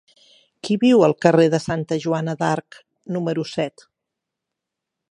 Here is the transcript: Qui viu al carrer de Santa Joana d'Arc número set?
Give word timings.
Qui 0.67 0.77
viu 0.83 1.03
al 1.07 1.13
carrer 1.25 1.45
de 1.55 1.59
Santa 1.65 1.99
Joana 2.07 2.35
d'Arc 2.41 2.81
número 3.19 3.47
set? 3.55 3.87